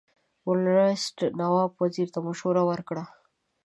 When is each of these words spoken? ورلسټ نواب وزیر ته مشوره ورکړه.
ورلسټ 0.47 1.17
نواب 1.39 1.71
وزیر 1.81 2.07
ته 2.13 2.19
مشوره 2.27 2.61
ورکړه. 2.69 3.03